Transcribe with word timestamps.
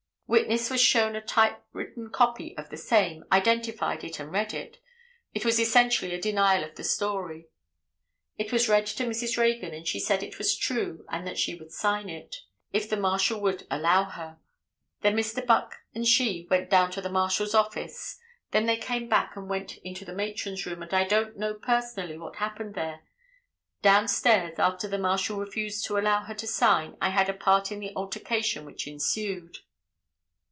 Witness 0.33 0.69
was 0.69 0.79
shown 0.79 1.17
a 1.17 1.21
type 1.21 1.61
written 1.73 2.09
copy 2.09 2.55
of 2.57 2.69
the 2.69 2.77
same, 2.77 3.25
identified 3.33 4.01
it 4.05 4.17
and 4.17 4.31
read 4.31 4.53
it; 4.53 4.77
it 5.33 5.43
was 5.43 5.59
essentially 5.59 6.13
a 6.13 6.21
denial 6.21 6.63
of 6.63 6.75
the 6.75 6.85
story. 6.85 7.49
"It 8.37 8.49
was 8.49 8.69
read 8.69 8.87
to 8.87 9.03
Mrs. 9.05 9.37
Reagan 9.37 9.73
and 9.73 9.85
she 9.85 9.99
said 9.99 10.23
it 10.23 10.37
was 10.37 10.55
true 10.55 11.03
and 11.09 11.27
that 11.27 11.37
she 11.37 11.55
would 11.55 11.73
sign 11.73 12.07
it, 12.07 12.37
if 12.71 12.89
the 12.89 12.95
marshal 12.95 13.41
would 13.41 13.67
allow 13.69 14.05
her; 14.05 14.37
then 15.01 15.17
Mr. 15.17 15.45
Buck 15.45 15.79
and 15.93 16.07
she 16.07 16.47
went 16.49 16.69
down 16.69 16.91
to 16.91 17.01
the 17.01 17.09
marshal's 17.09 17.53
office; 17.53 18.17
then 18.51 18.67
they 18.67 18.77
came 18.77 19.09
back 19.09 19.35
and 19.35 19.49
went 19.49 19.79
into 19.79 20.05
the 20.05 20.15
matron's 20.15 20.65
room, 20.65 20.81
and 20.81 20.93
I 20.93 21.03
don't 21.03 21.37
know 21.37 21.55
personally 21.55 22.17
what 22.17 22.37
happened 22.37 22.73
there; 22.73 23.01
down 23.81 24.07
stairs, 24.07 24.57
after 24.59 24.87
the 24.87 24.97
marshal 24.97 25.39
refused 25.39 25.83
to 25.87 25.97
allow 25.97 26.23
her 26.23 26.35
to 26.35 26.47
sign, 26.47 26.95
I 27.01 27.09
had 27.09 27.27
a 27.27 27.33
part 27.33 27.69
in 27.69 27.81
the 27.81 27.91
altercation 27.97 28.63
which 28.63 28.87
ensued." 28.87 29.57